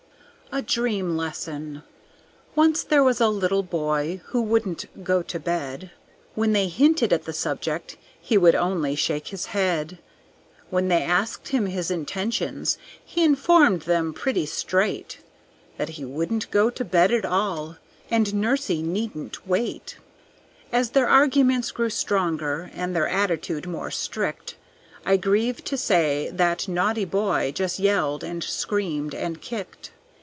A 0.53 0.61
Dream 0.61 1.15
Lesson 1.15 1.81
Once 2.55 2.83
there 2.83 3.05
was 3.05 3.21
a 3.21 3.29
little 3.29 3.63
boy 3.63 4.19
who 4.25 4.41
wouldn't 4.41 5.01
go 5.01 5.21
to 5.21 5.39
bed, 5.39 5.91
When 6.35 6.51
they 6.51 6.67
hinted 6.67 7.13
at 7.13 7.23
the 7.23 7.31
subject 7.31 7.95
he 8.19 8.37
would 8.37 8.53
only 8.53 8.93
shake 8.95 9.29
his 9.29 9.45
head, 9.55 9.97
When 10.69 10.89
they 10.89 11.03
asked 11.03 11.47
him 11.47 11.67
his 11.67 11.89
intentions, 11.89 12.77
he 13.01 13.23
informed 13.23 13.83
them 13.83 14.13
pretty 14.13 14.45
straight 14.45 15.19
That 15.77 15.87
he 15.91 16.03
wouldn't 16.03 16.51
go 16.51 16.69
to 16.69 16.83
bed 16.83 17.13
at 17.13 17.23
all, 17.23 17.77
and 18.09 18.33
Nursey 18.33 18.81
needn't 18.81 19.47
wait. 19.47 19.99
As 20.73 20.89
their 20.89 21.07
arguments 21.07 21.71
grew 21.71 21.89
stronger, 21.89 22.69
and 22.73 22.93
their 22.93 23.07
attitude 23.07 23.67
more 23.67 23.89
strict, 23.89 24.55
I 25.05 25.15
grieve 25.15 25.63
to 25.63 25.77
say 25.77 26.29
that 26.33 26.67
naughty 26.67 27.05
boy 27.05 27.53
just 27.55 27.79
yelled 27.79 28.21
and 28.21 28.43
screamed 28.43 29.15
and 29.15 29.41
kicked. 29.41 29.91